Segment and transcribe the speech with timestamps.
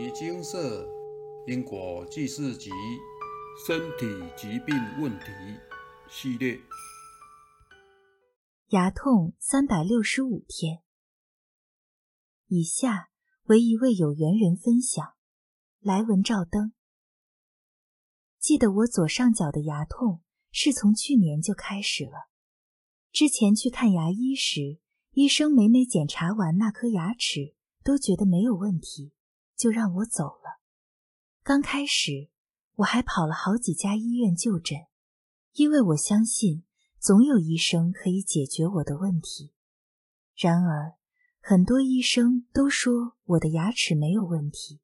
[0.00, 0.88] 尼精舍
[1.46, 2.70] 因果记事集
[3.66, 5.26] 身体疾病问题
[6.08, 6.58] 系列，
[8.68, 10.80] 牙痛三百六十五天。
[12.46, 13.10] 以下
[13.42, 15.06] 为一位有缘人分享，
[15.80, 16.72] 来文照灯。
[18.38, 22.30] 记得我左上角的牙痛是从去年就开始了，
[23.12, 24.78] 之前去看牙医时，
[25.10, 27.54] 医生每每检查完那颗牙齿，
[27.84, 29.12] 都觉得没有问题，
[29.60, 30.60] 就让我走了。
[31.42, 32.30] 刚开始
[32.76, 34.78] 我还跑了好几家医院就诊，
[35.52, 36.64] 因为我相信
[36.98, 39.52] 总有医生可以解决我的问题。
[40.34, 40.94] 然而，
[41.42, 44.80] 很多医生都说我的牙齿没有问题，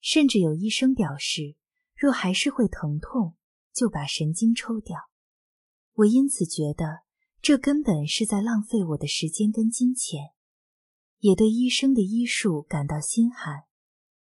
[0.00, 1.56] 甚至有医生表示，
[1.96, 3.34] 若还是会疼痛，
[3.72, 5.10] 就把神经抽掉。
[5.94, 7.02] 我因此觉得
[7.42, 10.30] 这根本是在浪费我的时间跟金钱，
[11.18, 13.64] 也对医生的医术感到心寒。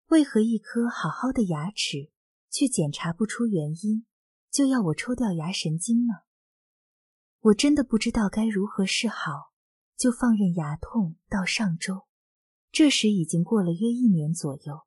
[0.08, 2.10] 为何一颗好好的牙齿
[2.50, 4.06] 却检查不出原因，
[4.50, 6.14] 就要我抽掉牙神经呢？
[7.40, 9.48] 我真的不知道该如何是好。
[9.98, 12.06] 就放任牙痛到上周，
[12.70, 14.82] 这时已经过了约一年左右。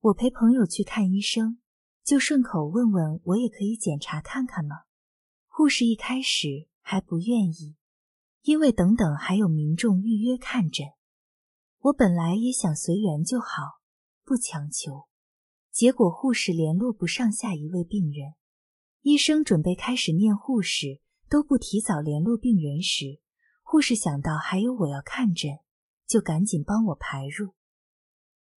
[0.00, 1.58] 我陪朋友去看医生，
[2.04, 4.82] 就顺口问问我也可以检查看看吗？
[5.46, 7.76] 护士一开始还不愿意，
[8.42, 10.86] 因为等等还有民众预约看诊。
[11.78, 13.77] 我本来也想随缘就好，
[14.28, 15.08] 不强求。
[15.72, 18.34] 结果护士联络不上下一位病人，
[19.00, 23.22] 医生准备开始念护士都不提早联络病人时。
[23.62, 25.60] 护士想到还有我要看诊，
[26.06, 27.54] 就赶紧帮我排入。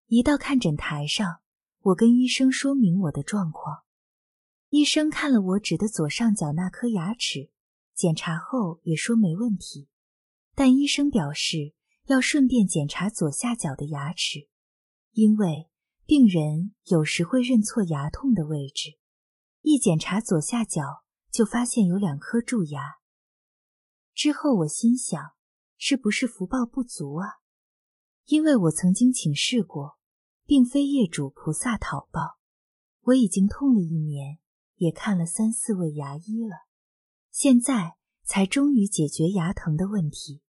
[0.06, 1.40] 一到看诊台上，
[1.80, 3.82] 我跟医生说明我的状况。
[4.70, 7.50] 医生看了我指的左上角那颗牙齿，
[7.94, 9.88] 检查后也说没问题，
[10.54, 11.74] 但医生表示
[12.06, 14.48] 要顺便检查左下角的牙齿，
[15.12, 15.68] 因为
[16.06, 18.98] 病人有时会认错牙痛的位置。
[19.62, 22.98] 一检查左下角，就发现有两颗蛀牙。
[24.14, 25.32] 之后我心想，
[25.76, 27.38] 是不是福报不足啊？
[28.26, 29.98] 因为我曾经请示过，
[30.44, 32.38] 并非业主菩萨讨报。
[33.02, 34.38] 我已经痛了一年，
[34.76, 36.66] 也看了三四位牙医了，
[37.30, 40.42] 现在才终于解决牙疼的问题。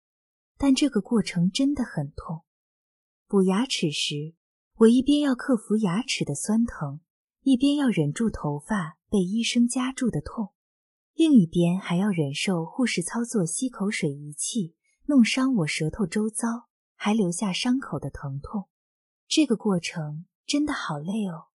[0.57, 2.43] 但这个过程真的很痛。
[3.27, 4.35] 补牙齿时，
[4.79, 7.01] 我一边要克服牙齿的酸疼，
[7.41, 10.53] 一边要忍住头发被医生夹住的痛。
[11.15, 14.75] 另一边还要忍受护士操作吸口水仪器，
[15.07, 18.69] 弄伤我舌头周遭，还留下伤口的疼痛。
[19.27, 21.47] 这个过程真的好累哦。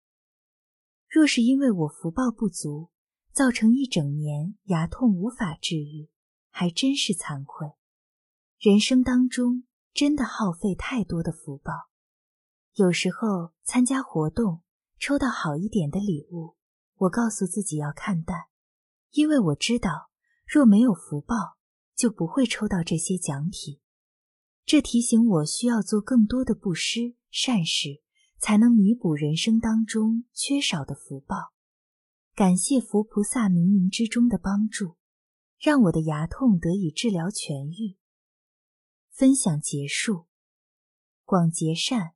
[1.07, 2.89] 若是因为我福报不足，
[3.31, 6.09] 造成一整年牙痛无法治愈，
[6.49, 7.71] 还真是惭愧。
[8.59, 9.63] 人生当中
[9.93, 11.92] 真的耗费太多的福报。
[12.75, 14.63] 有时候参加活动，
[14.97, 16.55] 抽到好一点的礼物，
[16.95, 18.45] 我告诉自己要看淡。
[19.11, 20.09] 因为我知道，
[20.47, 21.57] 若没有福报，
[21.95, 23.79] 就不会抽到这些奖品。
[24.65, 28.01] 这提醒我需要做更多的布施善事，
[28.39, 31.53] 才能弥补人生当中缺少的福报。
[32.33, 34.95] 感谢佛菩萨冥冥之中的帮助，
[35.59, 37.97] 让我的牙痛得以治疗痊愈。
[39.11, 40.25] 分享结束。
[41.23, 42.13] 广结善，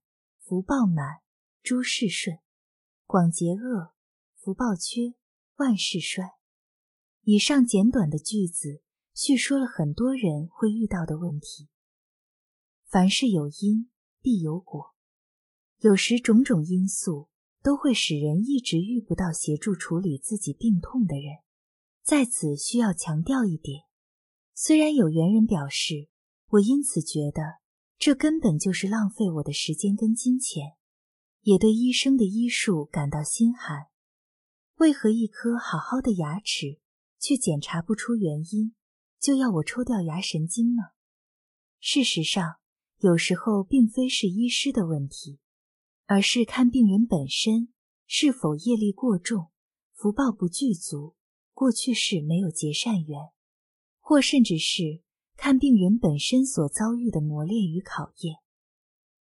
[0.47, 1.19] 福报满，
[1.61, 2.37] 诸事顺；
[3.05, 3.91] 广结恶，
[4.33, 5.15] 福报缺，
[5.57, 6.23] 万事衰。
[7.23, 8.81] 以上简短的句子
[9.13, 11.67] 叙说了很多人会遇到的问题。
[12.85, 13.89] 凡事有因
[14.21, 14.95] 必有果，
[15.79, 17.27] 有时种种因素
[17.61, 21.39] 都会使人一直遇不到协助处理自己病痛的人。
[22.03, 23.83] 在此需要强调一点：
[24.53, 26.07] 虽然有缘人表示
[26.51, 27.57] 我因此觉得
[27.97, 30.75] 这根本就是浪费我的时间跟金钱，
[31.41, 33.87] 也对医生的医术感到心寒。
[34.75, 36.79] 为何一颗好好的牙齿？
[37.19, 38.75] 却检查不出原因，
[39.19, 40.83] 就要我抽掉牙神经呢？
[41.79, 42.57] 事实上，
[42.99, 45.39] 有时候并非是医师的问题，
[46.05, 47.73] 而是看病人本身
[48.05, 49.49] 是否业力过重、
[49.95, 51.15] 福报不具足、
[51.55, 53.31] 过去世没有结善缘，
[53.99, 55.01] 或甚至是
[55.37, 58.39] 看病人本身所遭遇的磨练与考验。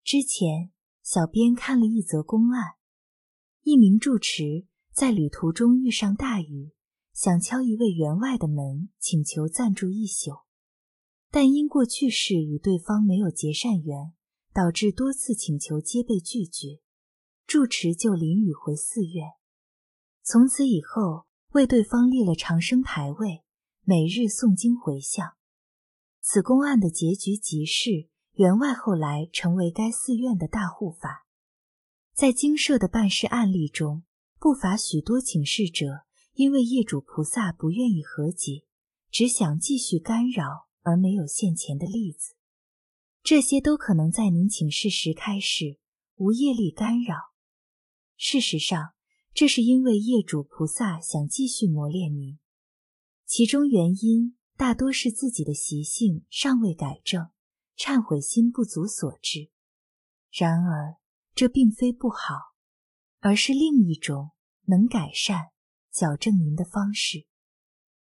[0.03, 0.71] 之前，
[1.03, 2.77] 小编看了一则公案，
[3.63, 6.73] 一名住持在旅途中遇上大雨。
[7.13, 10.41] 想敲一位员外的门，请求暂住一宿，
[11.31, 14.15] 但因过去事与对方没有结善缘，
[14.53, 16.81] 导致多次请求皆被拒绝。
[17.47, 19.29] 住持就淋雨回寺院，
[20.25, 23.45] 从此以后为对方立了长生牌位，
[23.85, 25.35] 每日诵经回向。
[26.27, 31.27] 此公案的结局即是，员外后来成为该寺院的大护法。
[32.15, 34.05] 在精舍的办事案例中，
[34.41, 38.65] 不乏许多请示者因为业主菩萨不愿意和解，
[39.11, 42.35] 只想继续干扰而没有现钱的例子。
[43.23, 45.79] 这些都可能在您请示时开示，
[46.15, 47.17] 无业力干扰。
[48.17, 48.95] 事实上，
[49.35, 52.39] 这是因为业主菩萨想继续磨练您，
[53.27, 57.31] 其中原因大多是自己的习性尚未改正，
[57.77, 59.51] 忏悔心不足所致。
[60.31, 60.97] 然而，
[61.35, 62.35] 这并非不好，
[63.19, 64.31] 而是另一种
[64.67, 65.51] 能改善、
[65.91, 67.27] 矫正您的方式。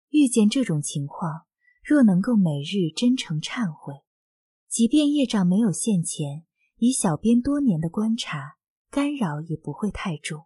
[0.09, 1.47] 遇见这种情况，
[1.83, 4.03] 若能够每日真诚忏悔，
[4.67, 6.45] 即便业障没有现前，
[6.77, 8.57] 以小编多年的观察，
[8.91, 10.45] 干扰也不会太重。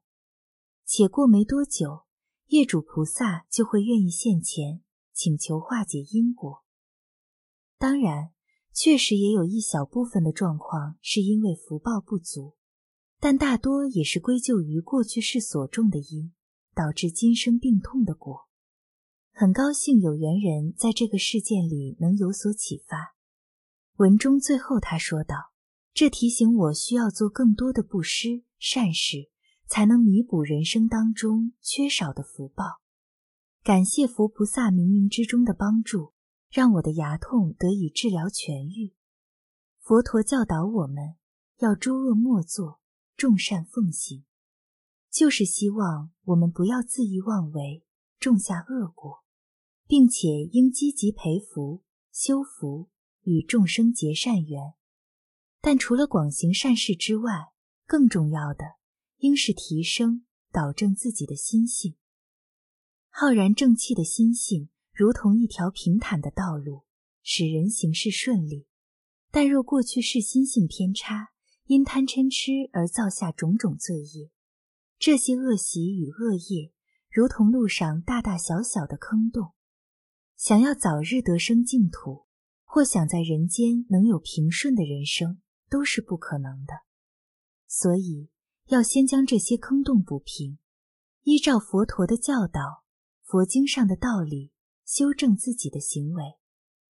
[0.85, 2.05] 且过没多久，
[2.45, 4.81] 业主菩萨就会愿意现前，
[5.17, 6.63] 请求化解因果。
[7.79, 8.33] 当然，
[8.71, 12.55] 确实也有一小部分的状况是因为福报不足。
[13.19, 16.33] 但大多也是归咎于过去世所种的因，
[16.75, 18.47] 导致今生病痛的果。
[19.31, 23.15] 很高兴有缘人在这个事件里能有所启发。
[23.95, 25.51] 文中最后他说道
[25.95, 29.31] ：“这提醒我需要做更多的布施善事，
[29.65, 32.81] 才能弥补人生当中缺少的福报。
[33.67, 36.13] 感谢佛菩萨冥冥之中的帮助，
[36.49, 38.95] 让我的牙痛得以治疗痊愈。
[39.81, 41.15] 佛陀教导我们
[41.57, 42.79] 要诸恶莫作。”
[43.17, 44.23] 众善奉行，
[45.11, 47.83] 就是希望我们不要恣意妄为，
[48.17, 49.25] 种下恶果，
[49.85, 52.87] 并且应积极培福、修福，
[53.23, 54.75] 与众生结善缘。
[55.59, 57.51] 但除了广行善事之外，
[57.85, 58.77] 更重要的
[59.17, 60.23] 应是提升、
[60.53, 61.97] 导正自己的心性。
[63.19, 66.83] 浩然正气的心性，如同一条平坦的道路，
[67.23, 68.67] 使人行事顺利。
[69.31, 71.29] 但若过去是心性偏差，
[71.65, 74.29] 因贪嗔痴而造下种种罪业，
[74.99, 76.71] 这些恶习与恶业，
[77.09, 79.53] 如同路上大大小小的坑洞。
[80.35, 82.27] 想要早日得生净土，
[82.65, 85.41] 或想在人间能有平顺的人生，
[85.71, 86.83] 都是不可能的。
[87.67, 88.29] 所以，
[88.67, 90.59] 要先将这些坑洞补平，
[91.23, 92.83] 依照佛陀的教导、
[93.27, 94.53] 佛经上的道理，
[94.85, 96.39] 修正自己的行为，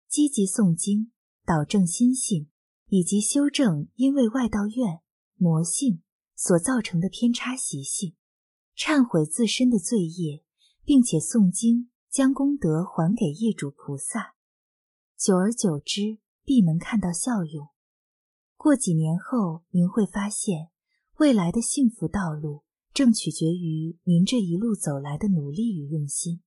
[0.09, 1.13] 积极诵经，
[1.47, 2.51] 导正心性。
[2.89, 5.01] 以及修正因为外道愿
[5.37, 6.03] 魔性
[6.37, 8.15] 所造成的偏差习性，
[8.77, 10.45] 忏悔自身的罪业，
[10.85, 14.35] 并且诵经将功德还给业主菩萨，
[15.17, 17.69] 久而久之必能看到效用。
[18.57, 20.69] 过几年后，您会发现
[21.17, 22.64] 未来的幸福道路
[22.94, 26.41] 正取决于您这一路走来的努力与用心。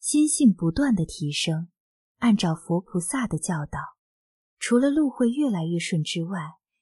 [0.00, 1.68] 心性不断的提升，
[2.16, 3.78] 按照佛菩萨的教导。
[4.58, 6.40] 除了路会越来越顺之外，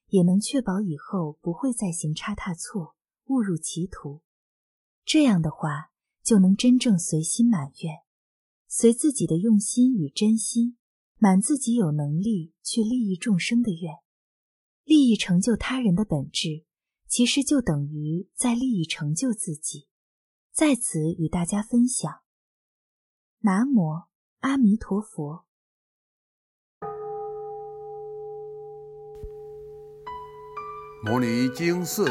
[0.08, 4.22] 也能确保以后不会再行差踏错、误入歧途。
[5.04, 5.90] 这样的话，
[6.22, 7.96] 就能真正随心满愿，
[8.66, 10.78] 随自己的用心与真心，
[11.18, 13.96] 满自己有能力去利益众生的愿。
[14.84, 16.64] 利益成就他人的本质，
[17.08, 19.88] 其实就等于在利益成就自己。
[20.52, 22.22] 在此与大家分享。
[23.40, 24.04] 南无
[24.40, 25.44] 阿弥陀佛。
[31.04, 32.10] 摩尼经寺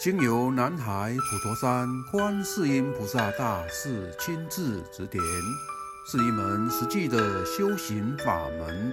[0.00, 5.22] 经由南海普陀山观世音菩萨大士亲自指点，
[6.10, 8.92] 是一门实际的修行法门，